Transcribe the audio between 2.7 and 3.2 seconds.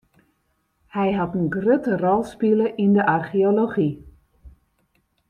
yn de